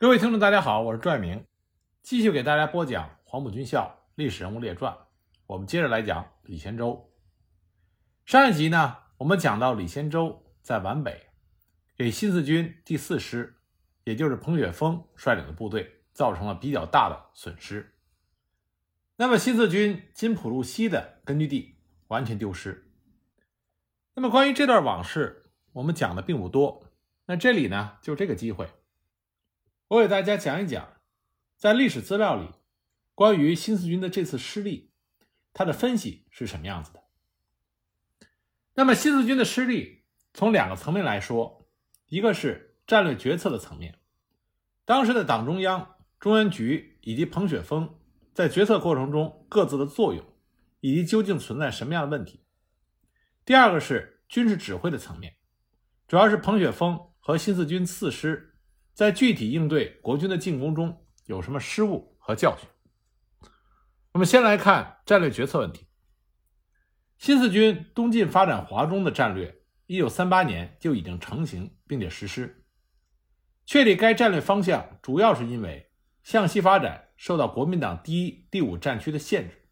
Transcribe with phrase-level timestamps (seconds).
[0.00, 1.44] 各位听众，大家好，我是朱爱明，
[2.00, 4.94] 继续给大家播讲《黄埔军校历史人物列传》。
[5.46, 7.12] 我们接着来讲李先洲。
[8.24, 11.26] 上一集呢，我们讲到李先洲在皖北
[11.98, 13.58] 给新四军第四师，
[14.04, 17.94] 也就是彭雪枫率领的部队造成了比较大的损失。
[19.16, 21.76] 那么新四军金浦路西的根据地
[22.08, 22.90] 完全丢失。
[24.14, 26.86] 那么关于这段往事，我们讲的并不多。
[27.26, 28.66] 那这里呢，就这个机会。
[29.90, 31.00] 我给大家讲一讲，
[31.56, 32.48] 在历史资料里，
[33.12, 34.92] 关于新四军的这次失利，
[35.52, 37.02] 它的分析是什么样子的。
[38.74, 41.66] 那么新四军的失利，从两个层面来说，
[42.06, 43.98] 一个是战略决策的层面，
[44.84, 47.98] 当时的党中央、中央局以及彭雪枫
[48.32, 50.24] 在决策过程中各自的作用，
[50.78, 52.44] 以及究竟存在什么样的问题。
[53.44, 55.34] 第二个是军事指挥的层面，
[56.06, 58.49] 主要是彭雪枫和新四军四师。
[59.00, 62.68] 在具体应对国军的进攻中有什么失误和教训？
[64.12, 65.86] 我们先来看战略决策问题。
[67.16, 72.66] 新四军东进发展华中的战略，一九三八年就已经成型并且实施。
[73.64, 75.90] 确立该战略方向，主要是因为
[76.22, 79.66] 向西发展受到国民党第一、第五战区的限制，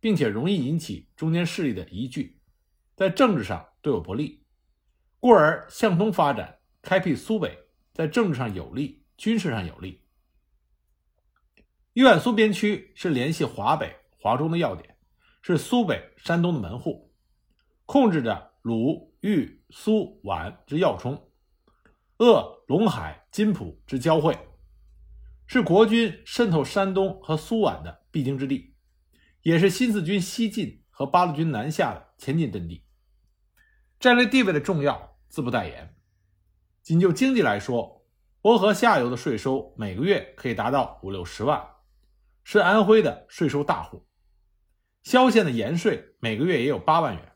[0.00, 2.40] 并且容易引起中间势力的疑惧，
[2.96, 4.44] 在政治上对我不利，
[5.20, 7.61] 故而向东发展，开辟苏北。
[7.92, 10.02] 在政治上有利，军事上有利。
[11.92, 14.96] 豫皖苏边区是联系华北、华中的要点，
[15.42, 17.12] 是苏北、山东的门户，
[17.84, 21.30] 控制着鲁、豫、苏、皖之要冲，
[22.16, 24.38] 鄂、陇海、津浦之交汇，
[25.46, 28.74] 是国军渗透山东和苏皖的必经之地，
[29.42, 32.86] 也是新四军西进和八路军南下的前进阵地。
[34.00, 35.94] 战略地位的重要，自不待言。
[36.82, 38.04] 仅就经济来说，
[38.40, 41.64] 黄河下游的税收每个月可以达到五六十万，
[42.42, 44.04] 是安徽的税收大户。
[45.04, 47.32] 萧县的盐税每个月也有八万元，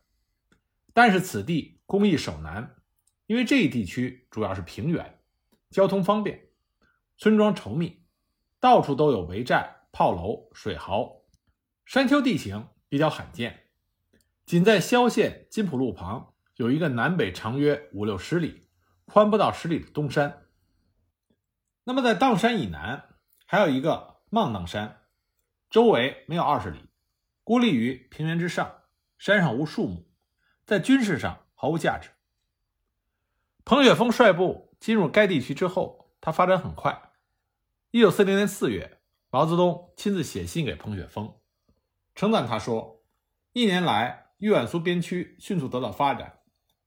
[0.92, 2.74] 但是此地工艺首难，
[3.26, 5.20] 因为这一地区主要是平原，
[5.70, 6.48] 交通方便，
[7.16, 8.02] 村庄稠密，
[8.58, 11.22] 到处都有围寨、炮楼、水壕，
[11.84, 13.66] 山丘地形比较罕见。
[14.44, 18.65] 仅在萧县金浦路旁有一个南北长约五六十里。
[19.06, 20.46] 宽不到十里的东山，
[21.84, 25.02] 那么在砀山以南还有一个望砀山，
[25.70, 26.90] 周围没有二十里，
[27.44, 28.82] 孤立于平原之上，
[29.16, 30.08] 山上无树木，
[30.64, 32.10] 在军事上毫无价值。
[33.64, 37.12] 彭雪枫率部进入该地区之后，他发展很快。
[37.92, 39.00] 一九四零年四月，
[39.30, 41.40] 毛泽东亲自写信给彭雪枫，
[42.14, 43.04] 称赞他说
[43.54, 46.40] ：“一年来，豫皖苏边区迅速得到发展。”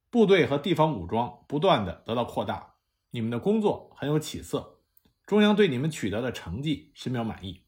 [0.09, 2.75] 部队和地方武装不断的得到扩大，
[3.11, 4.79] 你们的工作很有起色，
[5.25, 7.63] 中央对你们取得的成绩深表满意。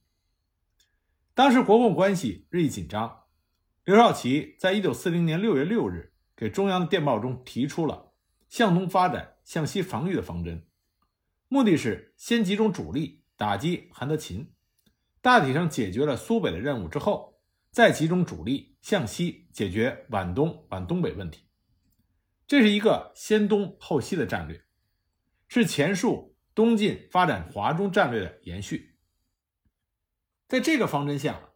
[1.35, 3.25] 当时国共关系日益紧张，
[3.84, 8.13] 刘少奇在一九四零年六月六日给中央的电报中提出了
[8.50, 10.66] 向东发展、向西防御的方针，
[11.47, 14.52] 目的是先集中主力打击韩德勤，
[15.22, 21.44] 大体上解决了苏北的任务之后，再集中主力向西解决皖东、皖东北问题。
[22.51, 24.62] 这是一个先东后西的战略，
[25.47, 28.97] 是前述东进发展华中战略的延续。
[30.50, 31.53] 在这个方针下，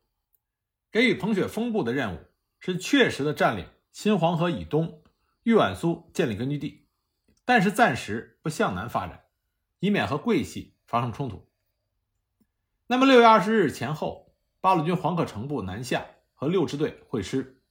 [0.90, 2.20] 给予彭雪枫部的任务
[2.62, 5.04] 是确实的占领新黄河以东
[5.44, 6.88] 豫皖苏建立根据地，
[7.44, 9.26] 但是暂时不向南发展，
[9.80, 11.52] 以免和桂系发生冲突。
[12.88, 17.62] 那么六月二十日前后，八路军黄克诚部南下和六支队会师。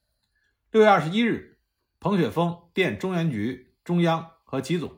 [0.70, 1.53] 六月二十一日。
[2.04, 4.94] 彭雪枫电中原局、中央和集总，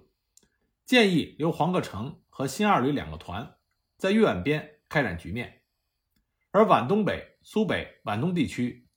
[0.85, 3.59] 建议由黄克诚和新二旅两个团
[3.97, 5.63] 在豫皖边开展局面，
[6.51, 8.89] 而皖东北、苏北、皖东地区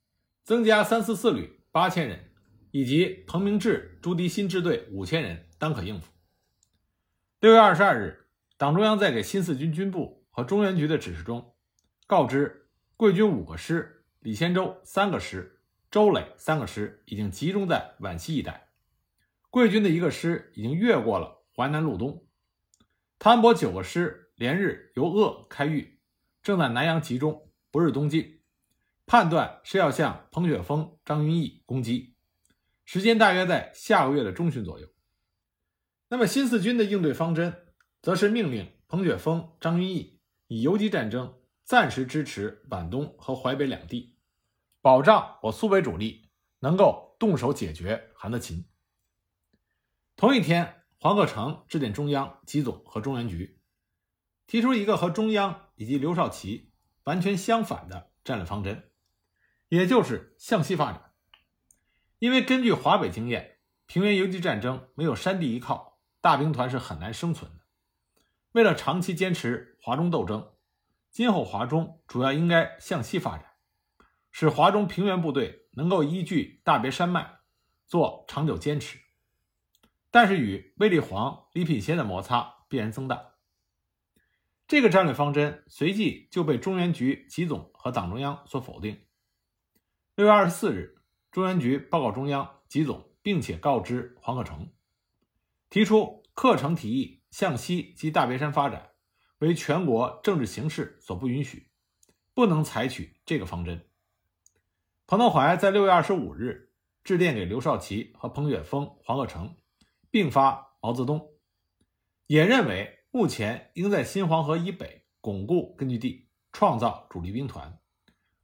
[0.44, 2.32] 增加三四四旅八千人，
[2.72, 6.12] 以及彭明志、朱迪新支队五千人，当可应付。
[7.40, 8.26] 六月二十二日，
[8.58, 11.54] 党中央在给新四军军部和中原局的指示中，
[12.08, 15.58] 告知贵军五个师、李先洲三个师。
[15.92, 18.70] 周磊三个师已经集中在皖西一带，
[19.50, 22.28] 桂军的一个师已经越过了淮南路东，
[23.18, 26.00] 谭伯九个师连日由鄂开豫，
[26.44, 28.42] 正在南阳集中，不日东进，
[29.08, 32.16] 判断是要向彭雪枫、张云逸攻击，
[32.86, 34.88] 时间大约在下个月的中旬左右。
[36.10, 37.66] 那么新四军的应对方针，
[38.04, 44.19] 则是命令彭雪枫、张云逸以游击战争暂时支持皖东和淮北两地。
[44.82, 48.66] 保障我苏北主力能够动手解决韩德勤。
[50.16, 53.62] 同一天，黄克诚致电中央、集总和中原局，
[54.48, 56.72] 提出一个和中央以及刘少奇
[57.04, 58.92] 完全相反的战略方针，
[59.68, 61.14] 也就是向西发展。
[62.20, 67.60] 因为根据华北经验，平原游击战争没有山地依靠，大兵团是很难生存的。
[68.52, 70.54] 为了长期坚持华中斗争，
[71.12, 73.49] 今后华中主要应该向西发展，
[74.42, 77.40] 使华中平原部队能够依据大别山脉
[77.86, 78.98] 做长久坚持。
[80.12, 83.34] 但是与卫立煌、李品仙的摩擦必然增大。
[84.66, 89.02] 这个战略方针随即就被中原局吉总和党中央所否定。
[90.16, 90.96] 六月二十四日，
[91.32, 94.72] 中原局报告中央吉总，并且告知黄克诚，
[95.70, 98.92] 提出克诚提议向西及大别山发展
[99.40, 101.70] 为全国政治形势所不允许，
[102.34, 103.86] 不能采取这个方针。
[105.10, 106.70] 彭德怀在六月二十五日
[107.04, 109.56] 致电给刘少奇和彭雪枫、黄克诚，
[110.12, 111.34] 并发毛泽东，
[112.28, 112.96] 也认为。
[113.10, 117.80] 目前应在新黄河以北巩固根据地，创造主力兵团，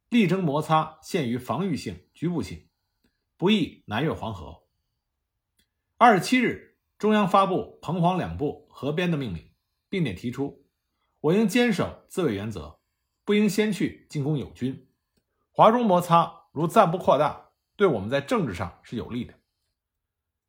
[0.10, 2.68] 力争摩擦限于防御性、局部性，
[3.38, 4.64] 不宜南越黄河。
[5.98, 9.52] 二十七日，中央发布彭黄两部合编的命令，
[9.88, 10.66] 并且提出：
[11.20, 12.80] 我应坚守自卫原则，
[13.24, 14.90] 不应先去进攻友军。
[15.52, 19.34] 华中摩擦如暂不扩大，对我们在政治上是有利的。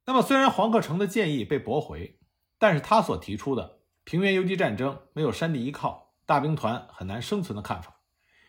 [0.05, 2.20] 那么，虽然黄克诚的建议被驳回，
[2.58, 3.81] 但是他所提出的。
[4.05, 8.03] 平原游击战争没有山地依靠，大兵团很难生存的看法，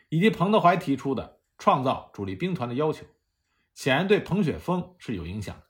[0.10, 3.08] 以及彭德怀提出的创造主力兵团的要求，
[3.74, 5.64] 显然对彭雪枫是有影响的。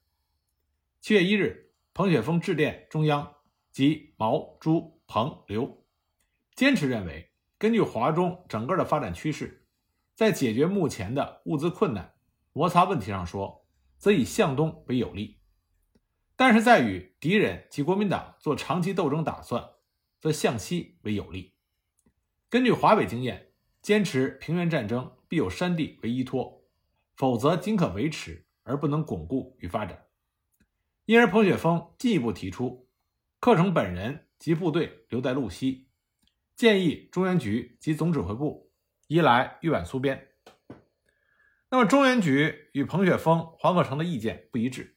[1.00, 3.36] 七月一日，彭雪枫致电中央
[3.72, 5.86] 及毛、朱、彭、刘，
[6.54, 9.67] 坚持认为，根据华中整个的发展趋势，
[10.18, 12.16] 在解决目前的物资困难、
[12.52, 13.68] 摩擦问题上说，
[14.00, 15.38] 则以向东为有利，
[16.36, 19.64] 但是在与敌人及国民党做长期斗争打算。
[20.20, 21.54] 则向西为有利。
[22.50, 23.52] 根据华北经验，
[23.84, 26.64] 坚持平原战争必有山地为依托，
[27.16, 30.08] 否则仅可维持而不能巩固与发展。
[31.06, 32.90] 因而，彭雪枫进一步提出，
[33.40, 35.88] 克诚本人及部队留在路西，
[36.56, 38.67] 建议中原局及总指挥部
[39.08, 40.30] 移来豫皖苏边。
[41.70, 44.96] 那么，中原局与彭雪枫、黄克诚的意见不一致，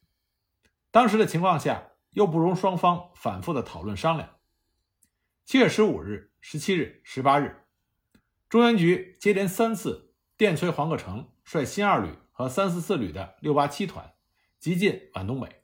[0.89, 4.37] 当时的情况下又不容双方反复的讨论商量。
[5.43, 7.65] 七月十五日、十七日、十八日，
[8.47, 14.13] 中原局接连三次电催黄克诚率新二旅和三四四旅的六八七团
[14.59, 15.63] 急进皖东北。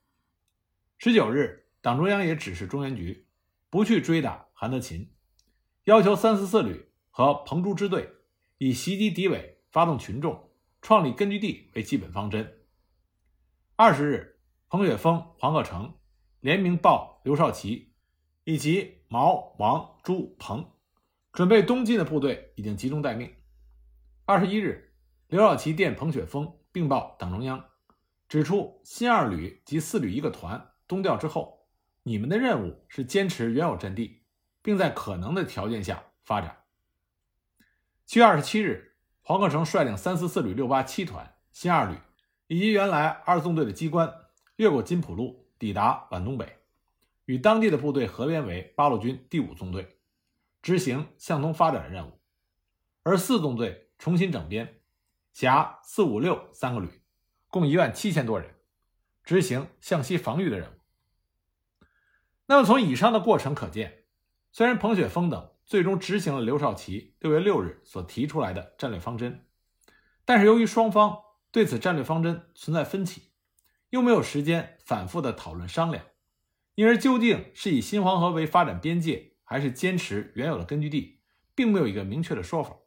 [0.97, 3.27] 十九日，党中央也指示中原局
[3.69, 5.13] 不去追打韩德勤，
[5.85, 8.09] 要求三四四旅和彭朱支队
[8.57, 10.51] 以袭击敌伪、发动群众、
[10.81, 12.65] 创立根据地为基本方针。
[13.75, 14.39] 二十日，
[14.69, 15.97] 彭雪枫、黄克诚
[16.39, 17.93] 联名报刘少奇
[18.43, 18.95] 以及。
[19.09, 20.73] 毛、王、朱、彭
[21.31, 23.33] 准备东进的部队已经集中待命。
[24.25, 24.93] 二十一日，
[25.29, 27.69] 刘少奇电彭雪枫，并报党中央，
[28.27, 31.69] 指出新二旅及四旅一个团东调之后，
[32.03, 34.23] 你们的任务是坚持原有阵地，
[34.61, 36.56] 并在可能的条件下发展。
[38.07, 41.97] 七月二十七日，黄克诚率领三四四旅六八七团、新二旅
[42.47, 44.09] 以及原来二纵队的机关，
[44.55, 46.59] 越过金浦路，抵达皖东北。
[47.25, 49.97] 与当地的部队合编为八路军第五纵队，
[50.61, 52.11] 执行向东发展的任务；
[53.03, 54.79] 而四纵队重新整编，
[55.33, 56.87] 辖四五六三个旅，
[57.49, 58.55] 共一万七千多人，
[59.25, 61.85] 执行向西防御的任务。
[62.45, 64.05] 那么从以上的过程可见，
[64.53, 69.45] 虽然彭雪枫等最终执行了刘少奇六月六日所提出来的战略方针，
[70.23, 71.19] 但是由于双方
[71.51, 73.31] 对此战略方针存在分歧，
[73.89, 76.05] 又没有时间反复的讨论商量。
[76.75, 81.19] 因而，究竟是以新黄河为发展边界，还是坚持原有的根据地，
[81.53, 82.77] 并没有一个明确的说法。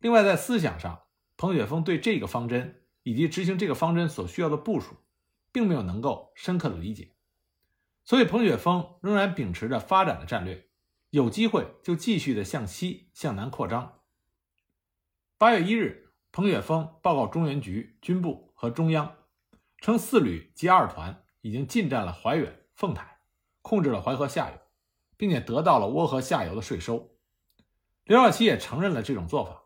[0.00, 1.04] 另外，在思想上，
[1.38, 4.96] 彭雪枫对这个方针以及执行这个方针所需要的部署，
[5.50, 7.12] 并没有能够深刻的理解。
[8.04, 10.65] 所以，彭雪枫仍然秉持着发展的战略，
[11.16, 14.02] 有机会就继续的向西向南扩张。
[15.38, 19.16] 八月一日，彭雪枫报告中原局、军部和中央，
[19.78, 22.66] 称四旅及二团已经进占了怀远。
[22.74, 23.20] 凤台
[23.62, 24.58] 控制了淮河下游，
[25.16, 27.16] 并且得到了涡河下游的税收。
[28.04, 29.62] 刘少奇也承认了这种做法。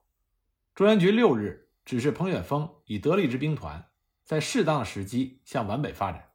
[0.77, 3.91] 中原局六日指示彭雪枫以得力之兵团，
[4.23, 6.31] 在适当的时机向皖北发展。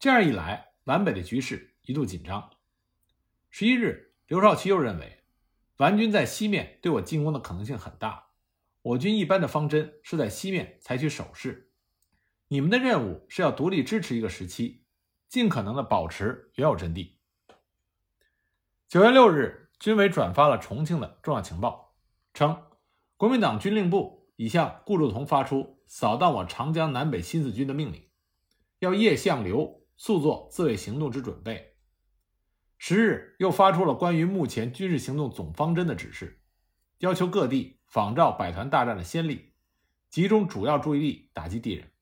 [0.00, 2.50] 这样一来，皖北的局势一度紧张。
[3.50, 5.24] 十一日，刘少奇又认为，
[5.78, 8.28] 顽军在西面对我进攻的可能性很大，
[8.82, 11.72] 我军一般的方针是在西面采取守势。
[12.48, 14.82] 你们的任务是要独立支持一个时期。
[15.26, 17.18] 尽可能的保持原有阵地。
[18.86, 21.96] 九月六日，军委转发了重庆的重要情报，
[22.32, 22.62] 称
[23.16, 28.08] 国民党军令部已向顾祝同发出扫荡我长江南北新四军的命令，
[28.78, 31.73] 要叶向流速做自卫行动之准备。
[32.86, 36.42] 十日又发出了关于目前军事行动总方针的指示，
[36.98, 39.54] 要求各地仿照百团大战的先例，
[40.10, 41.92] 集中主要注意力打击敌人。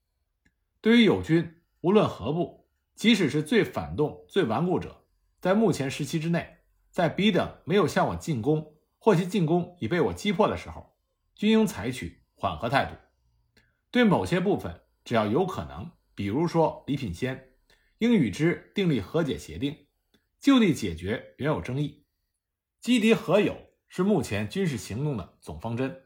[0.80, 5.04] 对于友军，无论何部，即使是最反动、最顽固者，
[5.40, 6.56] 在目前时期之内。
[6.90, 10.96] 在彼等没有向我进攻，或其进攻已被我击破的时候，
[11.36, 12.96] 均应采取缓和态度。
[13.92, 17.52] 对某些部分，只要有可能，比如说李品仙，
[17.98, 19.81] 应与之订立和解协定，
[20.42, 22.04] 就地解决原有争议。
[22.80, 23.56] 击敌和友
[23.86, 26.02] 是目前军事行动的总方针。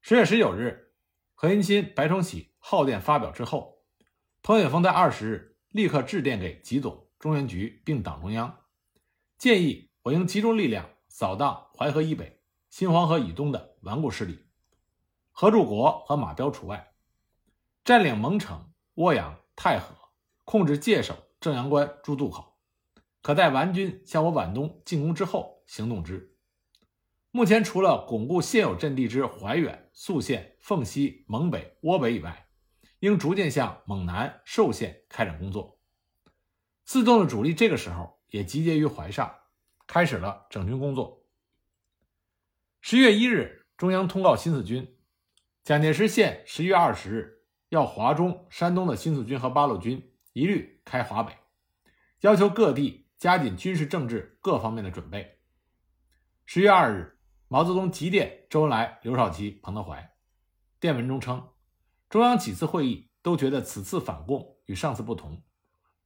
[0.00, 0.94] 十月十九日，
[1.34, 3.84] 何应钦、白崇禧号电发表之后，
[4.42, 8.64] 彭雪枫在二十日立刻致电给吉总、中原局并党中央。
[9.36, 14.46] 建议我应集中力量扫荡淮河以北、新黄河以东的顽固势力，
[15.30, 16.94] 何柱国和马彪除外，
[17.84, 19.94] 占领蒙城、涡阳、太和，
[20.44, 22.53] 控制界首、正阳关诸渡口，
[23.24, 26.36] 可待顽军向我皖东进攻之后行动之。
[27.30, 32.46] 目前除了巩固现有阵地之怀远、宿县、凤西、蒙北、涡北以外，
[33.00, 35.80] 应逐渐向蒙南、寿县开展工作。
[36.84, 38.14] 自动的主力这个时候。
[38.34, 39.32] 也集结于淮上，
[39.86, 41.24] 开始了整军工作。
[42.80, 44.98] 十月一日，中央通告新四军，
[45.62, 51.32] 蒋介石限十月二十日要华中、山东的新四军和八路军一律开华北，
[52.22, 55.38] 要求各地加紧军事、政治各方面的准备。
[56.44, 57.18] 十月二日，
[57.48, 60.14] 毛泽东急电周恩来、刘少奇、彭德怀，
[60.78, 61.48] 电文中称，
[62.08, 65.42] 中央几次会议都觉得此次反共与上次不同，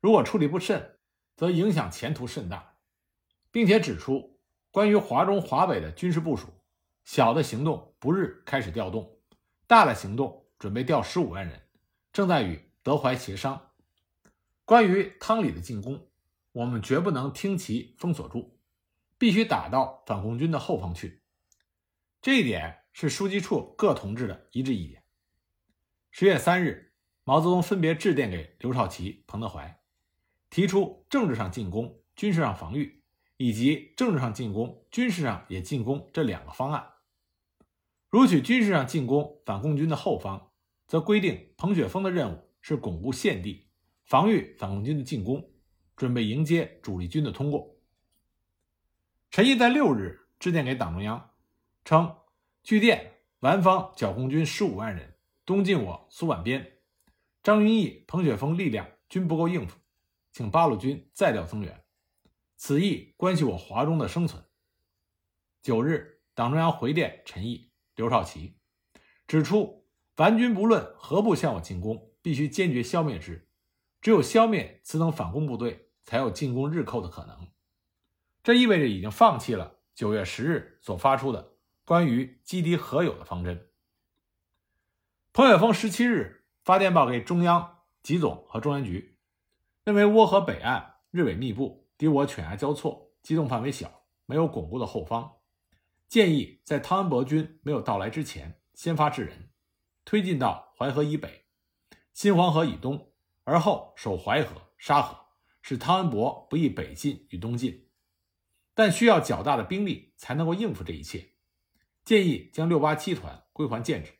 [0.00, 0.95] 如果处理不慎。
[1.38, 2.75] 则影响前途甚大，
[3.53, 4.41] 并且指出，
[4.73, 6.49] 关于华中、华北的军事部署，
[7.05, 9.21] 小的行动不日开始调动，
[9.69, 11.62] 大的行动准备调十五万人，
[12.12, 13.71] 正在与德怀协商。
[14.65, 16.08] 关于汤里的进攻，
[16.59, 18.59] 我们绝不能听其封锁住，
[19.17, 21.23] 必须打到反共军的后方去。
[22.21, 25.05] 这一点是书记处各同志的一致意见。
[26.11, 29.81] 十月三日，毛泽东分别致电给刘少奇、彭德怀。
[30.50, 33.05] 提出政治上进攻、军事上防御，
[33.37, 36.95] 以及政治上进攻、军事上也进攻这两个方案。
[38.09, 40.50] 如取军事上进攻反共军的后方，
[40.88, 43.69] 则规定彭雪枫的任务是巩固现地，
[44.05, 45.53] 防御反共军的进攻，
[45.99, 47.76] 准备迎接主力军的通过。
[49.31, 51.33] 陈毅在六日致电给党中央，
[51.85, 52.17] 称
[52.62, 56.78] 据电皖方剿共军十五万人东进我苏皖边，
[57.43, 59.76] 张云逸、彭雪枫力量均不够应付。
[60.31, 61.85] 请八路军再调增援，
[62.57, 64.45] 此役关系我华中的生存。
[65.62, 68.57] 九日，党中央回电陈毅、刘少奇，
[69.26, 69.85] 指出
[70.17, 73.49] 顽军不论何部向我进攻，必须坚决消灭之。
[74.00, 77.49] 只有消灭此等反攻部队，才有进攻日寇的可能。
[78.43, 81.53] 这意味着已经放弃了九月十日所发出的
[81.85, 83.69] 关于击敌和友的方针。
[85.35, 89.19] 彭雪枫十七日发电报给中央集总和中原局。
[89.85, 95.37] 认为涡河北岸日伪密布，敌我犬牙交错，机动范围小，没有巩固的后方，
[96.09, 99.50] 建议在汤恩伯军没有到来之前，先发制人，
[100.07, 101.45] 推进到淮河以北、
[102.15, 103.12] 新黄河以东，
[103.45, 105.27] 而后守淮河、沙河，
[105.62, 107.88] 使汤恩伯不易北进与东进。
[108.75, 111.33] 但需要较大的兵力才能够应付这一切，
[112.05, 114.12] 建议将六八七团归还建制，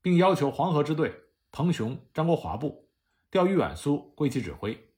[0.00, 1.14] 并要求黄河支队
[1.50, 2.88] 彭雄、张国华部
[3.30, 4.88] 调豫皖苏归其指挥。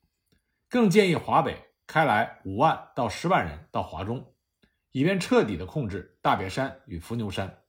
[0.69, 4.33] 更建议华北开来五万到十万人到华中，
[4.91, 7.63] 以便彻底的控制大别山与伏牛山。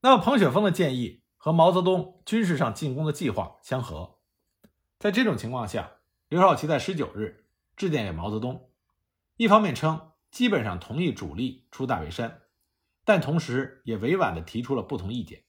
[0.00, 4.18] 那么彭雪枫的建议和毛泽东军事上进攻的计划相合，
[4.98, 5.97] 在这种情况下，
[6.28, 8.70] 刘少奇在十九日致电给毛泽东，
[9.38, 12.42] 一方面称基本上同意主力出大别山，
[13.06, 15.44] 但同时也委婉地提出了不同意见，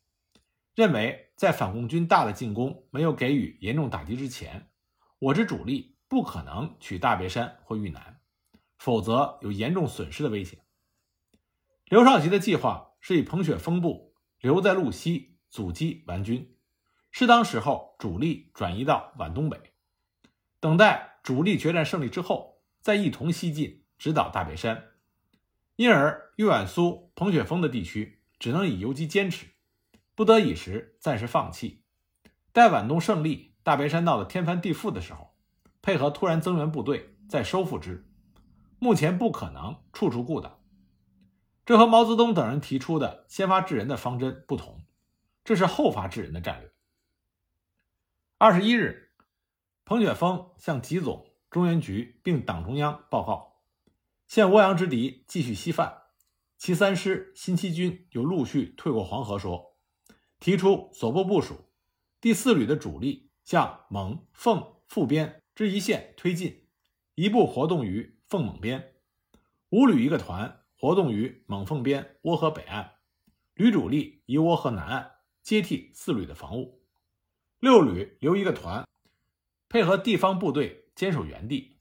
[0.73, 4.71] 认为在反共军大的进攻没有给予严重打击之前。
[5.19, 8.21] 我之主力不可能取大别山或豫南，
[8.77, 10.61] 否则有严重损失的危险。
[11.87, 16.55] 刘少奇的计划是以彭雪枫部留在路西阻击顽军，
[17.11, 19.68] 适当时候主力转移到皖东北，
[20.59, 24.89] 等待主力决战胜利之后，再一同西进直捣大别山。
[25.75, 29.47] 因而豫皖苏彭雪枫的地区只能以游击坚持，
[30.15, 31.83] 不得已时暂时放弃，
[32.51, 33.49] 待皖东胜利。
[33.61, 35.35] 大别山闹得天翻地覆的时候，
[35.81, 38.09] 配合突然增援部队再收复之，
[38.79, 40.63] 目前不可能处处顾到。
[41.65, 44.81] 这和毛泽东等人提出的先发制人的方针不同，
[45.43, 46.71] 这是后发制人的战略。
[48.39, 49.08] 二十一日，
[49.89, 53.63] 彭雪枫向吉总、中原局并党中央报告，
[54.27, 56.03] 现涡阳之敌继续西犯，
[56.59, 59.39] 其三师新七军又陆续退过黄河。
[59.39, 59.75] 说，
[60.39, 61.71] 提出所部部署，
[62.21, 66.67] 第四旅的主力向蒙、奉、阜边之一线推进，
[67.15, 68.93] 一部活动于奉蒙边，
[69.69, 70.61] 五旅一个团。
[70.77, 72.91] 活动于蒙凤边涡河北岸，
[73.55, 76.83] 旅主力移涡河南岸，接替四旅的防务。
[77.59, 78.87] 六旅留一个团，
[79.69, 81.79] 配合地方部队坚守原地，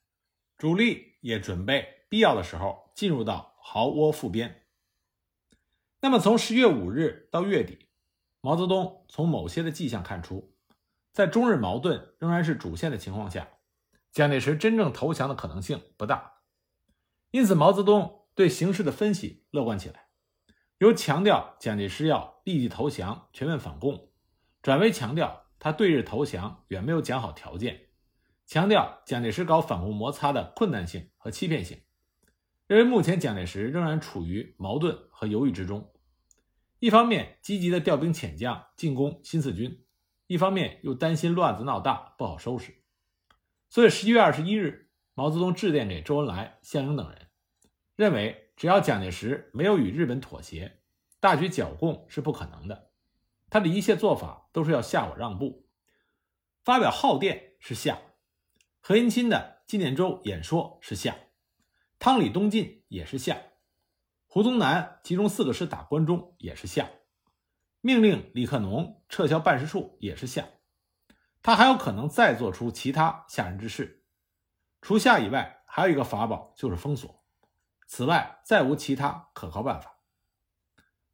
[0.57, 4.67] 主力也准备必要的时候进入到壕窝腹边。
[6.01, 7.89] 那么，从十月五日到月底，
[8.41, 10.55] 毛泽东从某些的迹象看出，
[11.13, 13.49] 在中日矛盾仍然是主线的情况下，
[14.13, 16.43] 蒋介石真正投降的可能性不大。
[17.33, 18.17] 因此，毛泽东。
[18.39, 20.11] 对形势的分析乐观起来，
[20.79, 24.13] 由强调蒋介石要立即投降、全面反共，
[24.63, 27.89] 转为强调他对日投降远没有讲好条件，
[28.47, 31.83] 强调蒋介石搞反共摩擦的困难性和欺骗性，
[32.67, 35.93] 认为目前蒋介石仍然处于矛盾和犹豫之中，
[36.79, 39.85] 一方面积极的调兵遣将进攻新四军，
[40.27, 42.75] 一方面又担心乱子闹大不好收拾，
[43.69, 47.27] 所以十一月二十一日，毛泽东致电给周恩来、项英等人。
[47.97, 50.79] 认为只要蒋介石没有与日本妥协，
[51.19, 52.88] 大举剿共是不可能的。
[53.51, 55.67] 他的一切做法都是要下我让步。
[56.65, 57.99] 发表号电是下，
[58.81, 61.17] 何应钦的纪念周演说是下，
[61.99, 63.39] 汤里东进也是下，
[64.27, 66.91] 胡宗南集中四个师打关中也是下，
[67.81, 70.47] 命令李克农撤销办事处也是下。
[71.43, 74.05] 他还有可能再做出其他吓人之事。
[74.83, 77.25] 除下以外，还有一个法宝就是封锁。
[77.87, 79.99] 此外，再无其他可靠办法。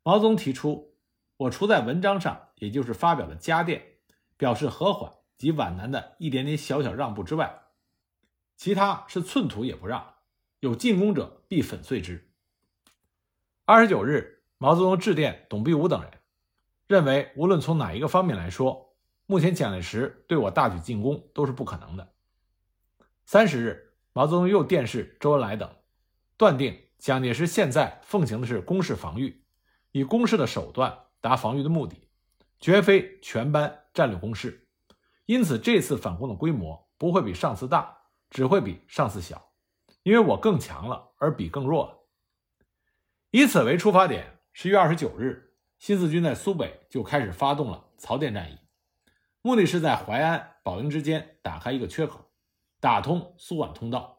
[0.02, 0.93] 毛泽东提出，
[1.44, 3.96] 我除在文章上，也就是发表了家电，
[4.38, 7.64] 表示和缓及皖南的一点点小小让步之外，
[8.56, 10.14] 其他是寸土也不让。
[10.60, 12.30] 有进攻者，必粉碎之。
[13.66, 16.10] 二十九日，毛泽东致电董必武等人，
[16.86, 18.94] 认为无论从哪一个方面来说，
[19.26, 22.14] 目前蒋介石对我大举进攻都是不可能的。
[23.26, 25.70] 三十日，毛泽东又电示周恩来等。
[26.38, 29.44] 断定蒋介石现在奉行的是攻势防御，
[29.92, 31.96] 以攻势的手段达防御的目的，
[32.60, 34.68] 绝非全班战略攻势。
[35.24, 37.96] 因此，这次反攻的规模不会比上次大，
[38.28, 39.52] 只会比上次小，
[40.02, 41.98] 因为我更强了，而比更弱了。
[43.30, 48.58] 以此为出发点，十月二十九日，新四军在苏北就开始发动了曹甸战役，
[49.40, 52.20] 目的是在淮安、宝应之间打开一个缺口，
[52.80, 54.18] 打通苏皖通道。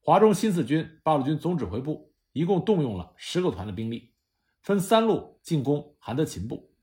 [0.00, 4.14] 华中新四军八路军总指挥部一共动用了十个团的兵力，
[4.62, 6.74] 分三路进攻韩德勤部。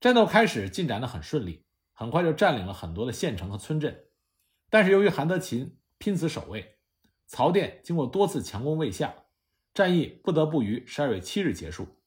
[0.00, 4.04] 战斗开始进展的很顺利，很快就占领了很多的县城和村镇。
[4.68, 6.78] 但是由于韩德勤拼死守卫，
[7.26, 9.14] 曹甸经过多次强攻未下，
[9.72, 12.00] 战役不得不于十二月七日结束。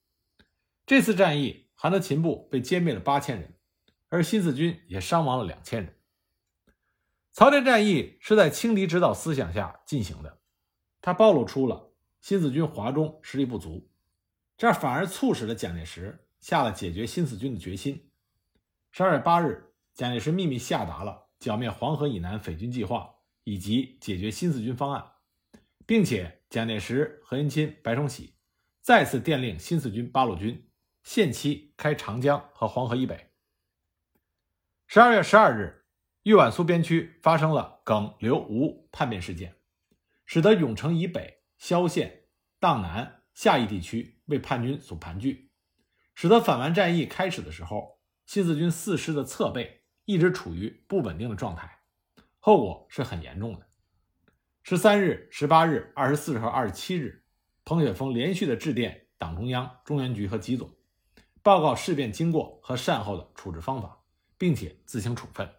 [0.86, 3.56] 这次战役，韩德勤部被歼灭了八千人，
[4.10, 5.96] 而新四军也伤亡了两千人。
[7.32, 10.40] 曹甸战役是在轻敌指导思想下进行的，
[11.02, 13.90] 它暴露出了新四军华中实力不足，
[14.60, 18.12] 这反而促使了蒋介石下了解决新四军的决心。
[18.92, 25.12] 十二月八日，蒋介石秘密下达了剿灭黄河以南匪军计划以及解决新四军方案，
[25.86, 28.36] 并且蒋介石、何应钦、白崇禧
[28.82, 30.70] 再次电令新四军八路军
[31.04, 33.32] 限期开长江和黄河以北。
[34.88, 35.86] 十二月十二日。
[36.24, 39.56] 豫皖苏边区发生了耿、刘、吴叛变事件，
[40.26, 42.26] 使得永城以北、萧县、
[42.60, 45.50] 砀南、下邑地区为叛军所盘踞，
[46.14, 51.80] 使得反顽战役开始的时候，新四军四师的侧背一直处于不稳定的状态，
[52.40, 53.66] 后果是很严重的。
[54.62, 57.24] 十三日、十八日、二十四日和二十七日，
[57.64, 60.76] 彭雪枫连续的致电党中央、中原局和吉总，
[61.42, 64.04] 报告事变经过和善后的处置方法，
[64.38, 65.50] 并且自行处分。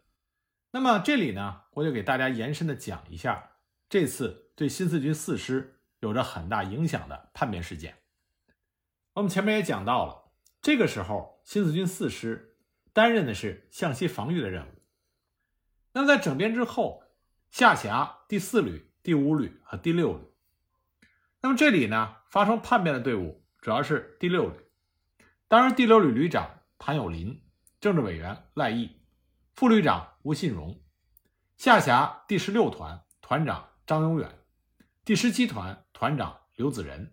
[0.72, 3.52] 那么这里呢，我就给大家延伸的讲一下
[3.88, 7.96] 这次对新四军四师有着很大影响的叛变事件。
[9.12, 12.56] 我们前面也讲到了，这个时候新四军四师
[12.92, 14.82] 担任的是向西防御的任务。
[15.92, 17.02] 那么在整编之后，
[17.50, 20.24] 下辖第四旅、第五旅和第六旅。
[21.40, 24.54] 那么这里呢，发生叛变的队伍主要是第六旅，
[25.48, 27.42] 当然第六旅旅长谭友林，
[27.80, 29.00] 政治委员赖毅。
[29.52, 30.80] 副旅长吴信荣，
[31.56, 34.38] 下辖第十六团团长张永远，
[35.04, 37.12] 第十七团团长刘子仁，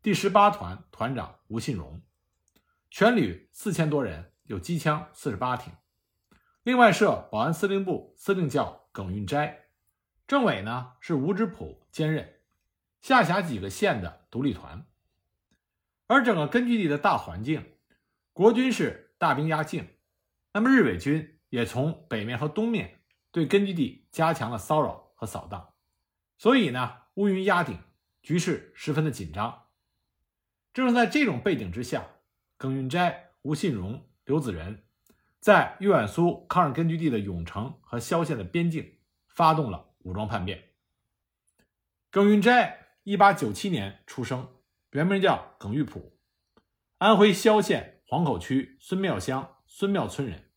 [0.00, 2.00] 第十八团团长吴信荣。
[2.90, 5.70] 全旅四千多人，有机枪四十八挺。
[6.62, 9.66] 另外设保安司令部司令叫耿运斋，
[10.26, 12.40] 政委呢是吴之普兼任，
[13.02, 14.86] 下辖几个县的独立团。
[16.06, 17.74] 而整个根据地的大环境，
[18.32, 19.86] 国军是大兵压境，
[20.54, 25.74] 那么日伪军也从北面和东面对根据地加强了骚扰和扫荡，
[26.38, 27.78] 所以呢乌云压顶，
[28.22, 29.64] 局势十分的紧张。
[30.72, 32.06] 正是在这种背景之下，
[32.56, 34.84] 耿运斋、吴信荣、刘子仁。
[35.40, 40.70] 在豫皖苏抗日根据地的永城和萧县的边境，发动了武装叛变。
[42.10, 44.48] 耿运斋，一八九七年出生，
[44.92, 46.16] 原名叫耿玉璞，
[46.98, 50.50] 安徽萧县黄口区孙庙乡孙庙村人。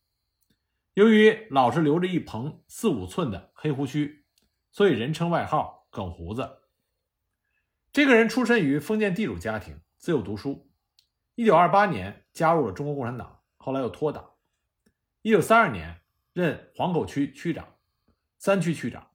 [0.94, 4.24] 由于老是留着一蓬四五寸的黑胡须，
[4.70, 6.60] 所以人称外号“耿胡子”。
[7.96, 10.70] 这个人出身于封建地主家庭，自幼读书。
[11.34, 14.34] 一九二八年加入了中国共产党，后来又脱党。
[15.22, 16.02] 一九三二年
[16.34, 17.78] 任黄口区区长、
[18.36, 19.12] 三区区长。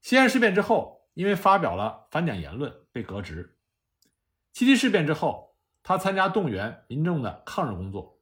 [0.00, 3.56] 西安事变之后，因为发表了反蒋言论被革职。
[4.52, 8.20] 七七事变之后，他参加动员民众的抗日工作，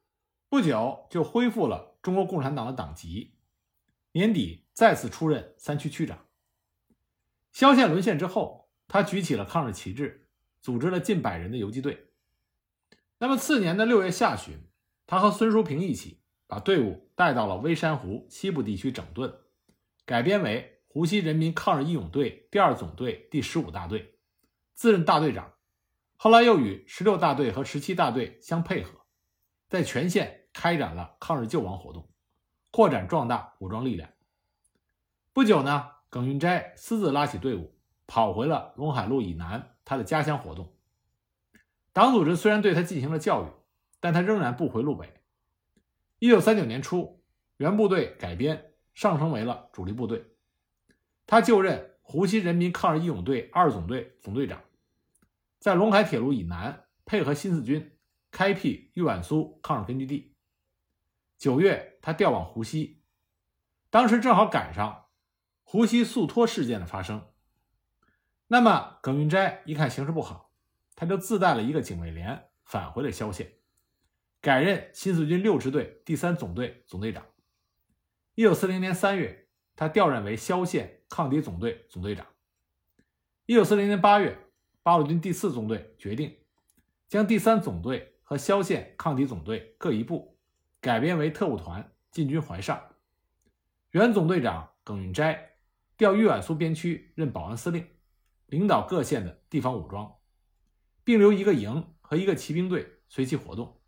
[0.51, 3.39] 不久就恢复了中国共产党的党籍。
[4.13, 6.27] 年底再次出任三区区长。
[7.51, 10.27] 萧县沦陷之后，他举起了抗日旗帜，
[10.61, 12.09] 组织了近百人的游击队。
[13.19, 14.59] 那么次年的六月下旬，
[15.07, 16.21] 他和孙淑平一起。
[16.47, 19.35] 把队伍带到了微山湖西部地区整顿，
[20.05, 24.19] 改编为湖西人民抗日义勇队第二总队第十五大队，
[24.75, 25.55] 自任大队长。
[26.17, 29.01] 后来又与十六大队和十七大队相配合，
[29.69, 32.09] 在全县开展了抗日救亡活动，
[32.71, 34.11] 扩展壮大武装力量。
[35.33, 37.74] 不久呢，耿云斋私自拉起队伍，
[38.07, 40.73] 跑回了陇海路以南他的家乡活动。
[41.93, 43.47] 党组织虽然对他进行了教育，
[44.01, 45.21] 但他仍然不回路北。
[46.19, 47.23] 一九三九年初，
[47.57, 50.25] 原部队改编上升为了主力部队，
[51.27, 54.63] 他就任湖西人民抗日义勇队二总队总队长，
[55.59, 57.97] 在陇海铁路以南配合新四军
[58.31, 60.35] 开辟豫皖苏抗日根据地。
[61.37, 63.03] 九月，他调往湖西，
[63.91, 65.07] 当时正好赶上
[65.63, 67.27] 湖西肃托事件的发生。
[68.47, 70.53] 那么，耿云斋一看形势不好，
[70.95, 73.53] 他就自带了一个警卫连返回了萧县。
[74.41, 77.25] 改任新四军六支队第三总队总队长。
[78.35, 82.27] 一九四零年三月，他调任为萧县抗敌总队总队长。
[83.47, 84.37] 一九四零年八月，
[84.83, 86.37] 八路军第四纵队决定
[87.09, 90.39] 将第三总队和萧县抗敌总队各一部，
[90.81, 92.83] 改编为特务团进军淮上。
[93.93, 95.53] 原总队长耿云斋
[95.97, 97.87] 调豫皖苏边区任保安司令，
[98.55, 100.15] 领导各县的地方武装，
[101.03, 103.81] 并留一个营和一个骑兵队随其活动。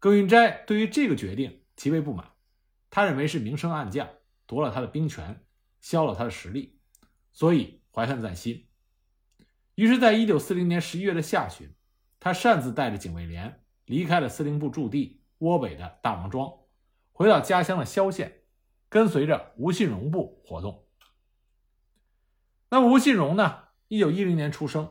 [0.00, 2.32] 耿运斋对于这个决定极为不满，
[2.90, 4.08] 他认为是明升暗降，
[4.46, 5.46] 夺了他的兵权，
[5.80, 6.80] 消了他的实力，
[7.32, 8.66] 所以怀恨在心。
[9.76, 11.72] 于是，在一九四零年十一月的下旬，
[12.18, 16.52] 他擅自带着警卫连离开了司令部驻地窝北的大王庄，
[17.12, 18.40] 回到家乡的萧县，
[18.88, 20.85] 跟随着吴信荣部活动。
[22.68, 23.68] 那么，吴信荣呢？
[23.88, 24.90] 一九一零年出生，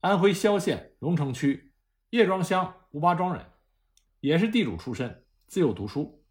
[0.00, 1.74] 安徽萧县荣城区
[2.10, 3.44] 叶庄乡吴八庄人。
[4.20, 6.24] 也是地主出身，自幼读书。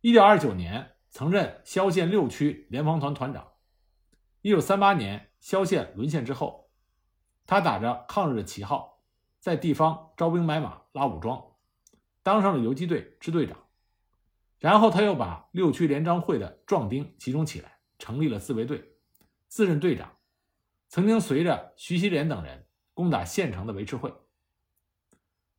[0.00, 3.46] 一九二九年曾任萧县六区联防团团长。
[4.40, 6.70] 一九三八年萧县沦陷之后，
[7.46, 9.02] 他打着抗日的旗号，
[9.38, 11.44] 在地方招兵买马、拉武装，
[12.22, 13.58] 当上了游击队支队长。
[14.58, 18.96] 然后他又把六区联章会的壮丁集中起来，成立了自卫队，
[19.48, 20.18] 自任队长。
[20.88, 24.14] 曾经随着徐锡莲等人攻打县城的维持会。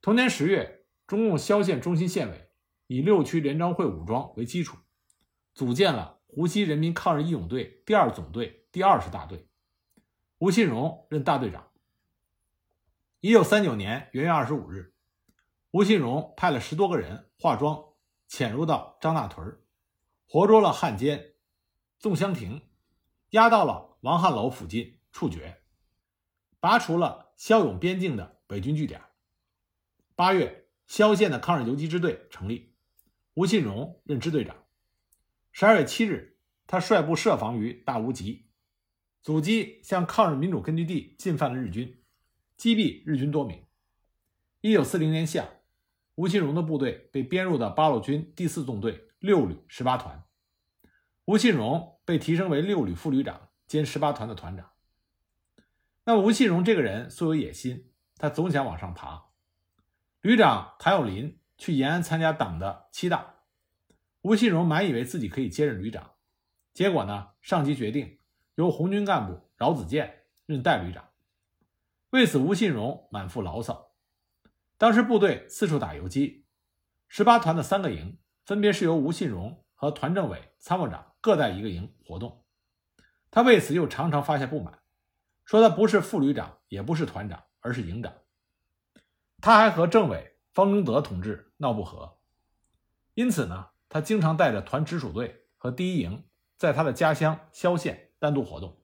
[0.01, 0.77] 同年十月。
[1.09, 2.51] 中共萧县中心县委
[2.85, 4.77] 以六区联章会武装为基础，
[5.55, 9.47] 组建了湖西人民抗日义勇队第二总队第二十大队，
[10.37, 11.71] 吴信荣任大队长。
[13.21, 14.93] 一九三九年元月二十五日，
[15.71, 17.83] 吴信荣派了十多个人化妆
[18.27, 19.59] 潜入到张大屯
[20.27, 21.33] 活捉了汉奸
[21.97, 22.68] 宋香亭，
[23.31, 25.61] 押到了王汉楼附近处决，
[26.59, 29.01] 拔除了骁勇边境的伪军据点。
[30.15, 30.65] 八月。
[30.89, 32.73] 萧县的抗日游击支队成立，
[33.35, 34.55] 吴信荣任支队长。
[35.51, 38.47] 十二月七日，他率部设防于大无集，
[39.21, 42.03] 阻击向抗日民主根据地进犯的日军，
[42.57, 43.63] 击毙日军多名。
[44.61, 45.47] 一九四零年夏，
[46.15, 50.23] 吴信荣的部队被编入到八路军第四纵队六旅十八团，
[51.25, 54.71] 吴信荣被提升为六旅副旅长兼十八团的团长。
[56.05, 59.25] 那吴信荣这个人素有野心，他总想往上爬。
[60.21, 63.35] 旅长谭友林去延安参加党的七大，
[64.23, 66.13] 吴信荣满以为自己可以接任旅长，
[66.73, 68.17] 结果呢，上级决定
[68.55, 71.09] 由红军干部饶子健任代旅长。
[72.09, 73.91] 为此，吴信荣满腹牢骚。
[74.79, 76.47] 当时部队四处打游击，
[77.07, 82.43] 十八团的三个营分别是由吴信荣和团政委参谋长各带一个营活动，
[83.29, 84.79] 他为此又常常发下不满，
[85.45, 88.13] 说他不是副旅长，也不是团长，而是营长。
[89.41, 92.17] 他还和政委方中德同志闹不和，
[93.13, 96.25] 因此呢，他经常带着团直属队和第一营
[96.57, 98.81] 在他的家乡萧县单独活动，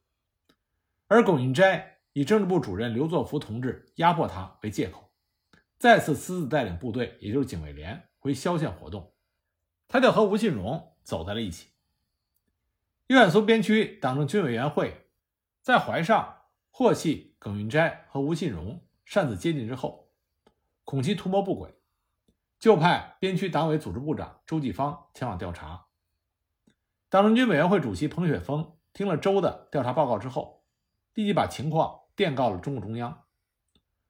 [1.08, 5.12] 而龚云斋以政治部主任刘作福同志压迫他为借口，
[5.78, 9.14] 再次私自带领部队，也就是警卫连回萧县活动，
[9.88, 11.75] 他就和吴信荣走在了一起。
[13.08, 15.06] 豫皖苏边区党政军委员会
[15.62, 16.42] 在怀上
[16.72, 20.12] 获悉耿云斋和吴信荣擅自接近之后。
[20.84, 21.80] 恐其图谋不轨，
[22.60, 25.86] 就派边区党委组织部长周继芳前往调查。
[27.10, 30.64] 党政军委员会主席彭雪枫听了周的调查报告之后，
[31.14, 33.24] 立即把情况电告了中共中央。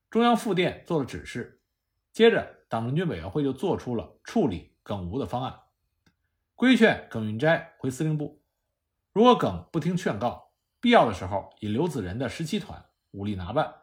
[0.10, 1.62] 中央复电做了指示，
[2.12, 5.60] 接着党政军委员会就做出了处理耿吴的方案，
[6.56, 8.42] 规劝耿云斋回司令部。
[9.16, 10.52] 如果耿不听劝告，
[10.82, 13.74] 必要的时候以刘子仁的十七团武力拿办。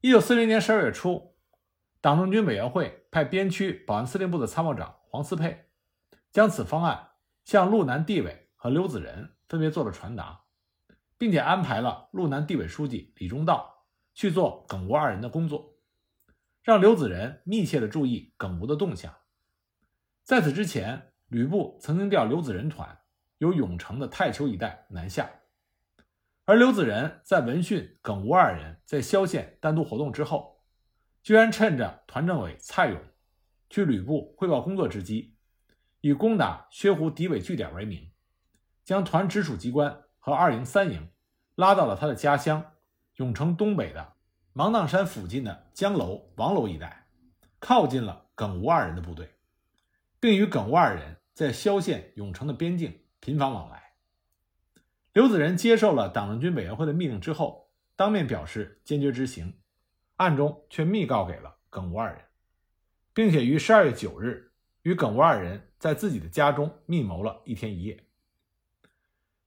[0.00, 1.36] 一九四零年十二月初。
[2.00, 5.66] 党政军委员会派边区保安司令部的参谋长黄思佩，
[6.32, 7.10] 将此方案
[7.44, 10.44] 向路南地委和刘子仁分别做了传达，
[11.18, 13.84] 并且安排了路南地委书记李中道
[14.14, 15.74] 去做耿吴二人的工作，
[16.62, 19.14] 让刘子仁密切的注意耿吴的动向。
[20.22, 22.98] 在此之前，吕部曾经调刘子仁团
[23.40, 25.30] 由永城的太丘一带南下，
[26.44, 30.60] 而刘子仁在闻讯耿吴二人在萧县单独活动之后。
[31.22, 32.98] 居然趁着团政委蔡勇
[33.68, 35.36] 去旅部汇报工作之机，
[36.00, 38.10] 以攻打薛湖敌伪据点为名，
[38.84, 41.10] 将团直属机关和二营、三营
[41.54, 42.72] 拉到了他的家乡
[43.16, 44.14] 永城东北的
[44.52, 47.06] 芒砀山附近的江楼、王楼一带，
[47.58, 49.30] 靠近了耿吴二人的部队，
[50.18, 53.92] 并与耿吴二人在萧县、永城的边境频繁往来。
[55.12, 59.56] 刘子仁接受了党政军委员会的命令之后，当面表示坚决执行。
[60.16, 62.24] 暗中却密告给了耿吴二人，
[63.14, 64.52] 并且于十二月九日
[64.82, 68.04] 与耿吴二人在自己的家中密谋了一天一夜。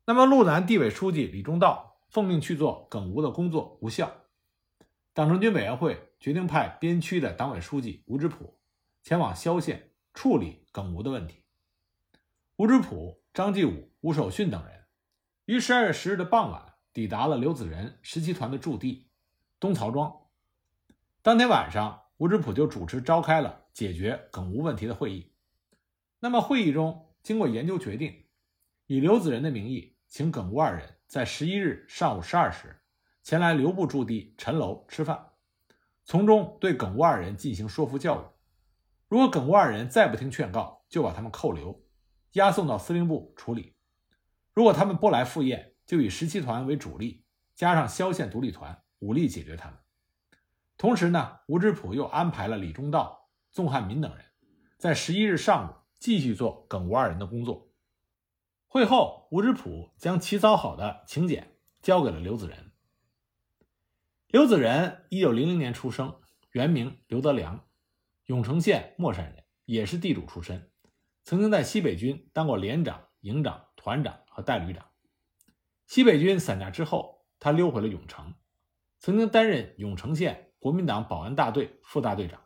[0.05, 4.11] 那么，路南地委书记李中道奉命去做耿吴的工作无效，
[5.13, 8.59] 党政军委员会决定派边区的党委书记吴之甫
[9.03, 11.43] 前往萧县处理耿吴的问题。
[12.55, 14.83] 吴之甫、张继武、吴守训等人
[15.45, 19.09] 于十二月十日的傍晚抵达了刘子仁十七团的驻地
[19.59, 20.27] 东曹庄。
[21.23, 25.33] 当天晚上，吴志普就主持召开了解决耿吴问题的会议。
[26.19, 28.23] 那么会议中，经过研究决定，
[28.85, 32.83] 以刘子仁的名义，请耿吴二人在十一日上午十二时
[33.23, 35.31] 前来刘部驻地陈楼吃饭，
[36.05, 38.25] 从中对耿吴二人进行说服教育。
[39.07, 41.82] 如果耿吴二人再不听劝告，就把他们扣留，
[42.33, 43.75] 押送到司令部处理。
[44.53, 49.79] 如果他们不来赴宴，就以十七团为主力，加上萧县独立团，武力解决他们。
[50.77, 54.25] 同时呢，吴志普又安排了李中道、宋汉民等人，
[54.77, 57.71] 在十一日上午继续做耿吴二人的工作。
[58.67, 62.71] 会后，吴志普将起草好的请柬交给了刘子仁。
[64.27, 66.19] 刘子仁一九零零年出生，
[66.51, 67.67] 原名刘德良，
[68.25, 70.71] 永城县莫山人，也是地主出身，
[71.23, 74.85] 曾经在西北军当过连长、营长、团长和代旅长。
[75.87, 78.33] 西北军散架之后，他溜回了永城，
[78.99, 80.49] 曾经担任永城县。
[80.59, 82.39] 国民党保安大队副大队长。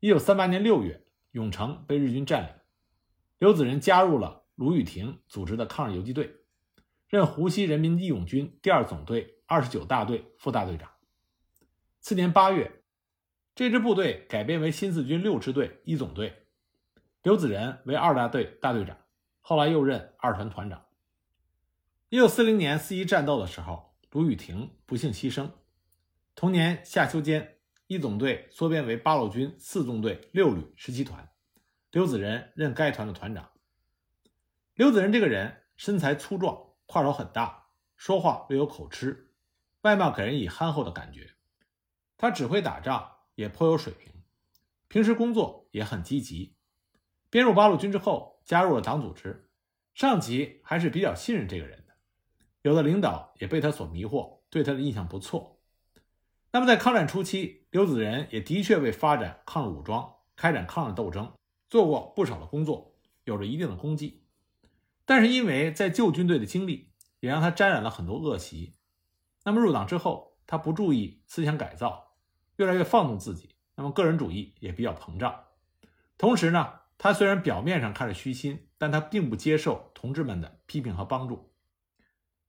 [0.00, 2.52] 一九三八年六月，永城被日军占领，
[3.38, 6.34] 刘子仁加入了卢玉婷组织的抗日游击队，
[7.06, 10.90] 任湖西人民义勇军第二总队二十九大队副大队长。
[12.00, 12.82] 次年八月，
[13.54, 16.43] 这支部队改编为新四军六支队一总队，
[17.24, 18.98] 刘子仁为二大队大队长，
[19.40, 20.84] 后来又任二团团长。
[22.10, 25.50] 一九四零年四一战斗的时候，卢雨婷不幸牺牲。
[26.34, 27.56] 同年夏秋间，
[27.86, 31.26] 一总队缩编为八路军四纵队六旅十七团，
[31.92, 33.52] 刘子仁任该团的团长。
[34.74, 39.32] 刘子仁这个人身材粗壮，块头很大，说话略有口吃，
[39.80, 41.30] 外貌给人以憨厚的感觉。
[42.18, 44.12] 他指挥打仗也颇有水平，
[44.88, 46.54] 平时工作也很积极。
[47.34, 49.50] 编入八路军之后，加入了党组织，
[49.92, 51.94] 上级还是比较信任这个人的，
[52.62, 54.38] 有的领导也被他所迷惑。
[54.50, 55.58] 对他的印象不错。
[56.52, 61.32] 那么在抗战初期，刘子仁也的确为发展抗日武装、开展抗日斗争
[61.68, 62.94] 做过不少的工作，
[63.24, 64.22] 有着一定的功绩。
[65.04, 68.76] 但是因为在旧军队的经历，也让他沾染了很多恶习。
[69.42, 72.14] 那么入党之后，他不注意思想改造，
[72.58, 75.46] 越来越放纵自己，那么个人主义也比较膨胀。
[76.16, 81.52] 同时呢，他虽然表面上看着虚心，但他并不接受同志们的批评和帮助。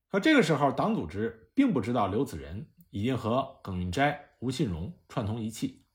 [0.08, 5.86] 可这个时候，党组织并不知道刘子仁已经和耿运斋、吴信荣串通一气。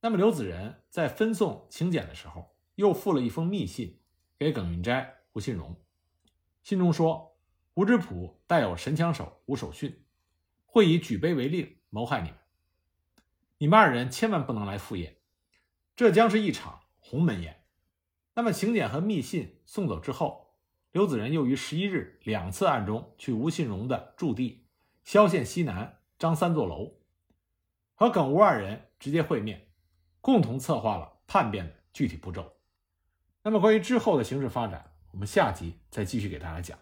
[0.00, 4.00] 那么刘子仁在分送请柬的时候，又附了一封密信
[4.38, 5.16] 给耿运斋。
[5.34, 5.76] 吴信荣
[6.62, 7.36] 信中说
[7.74, 10.04] ：“吴知普带有神枪手吴守训，
[10.64, 12.38] 会以举杯为令谋害你们。
[13.58, 15.18] 你们二人千万不能来赴宴，
[15.94, 17.64] 这将是一场鸿门宴。”
[18.36, 20.54] 那么请柬和密信送走之后，
[20.92, 24.66] 刘子仁又于十一日两次暗中去吴信荣的驻地
[25.02, 26.98] 萧县西南张三座楼，
[27.94, 29.68] 和耿吴二人直接会面，
[30.20, 32.56] 共同策划了叛变的具体步骤。
[33.42, 36.78] 那么关于之后的形势发展，我们下集再继续给大家讲。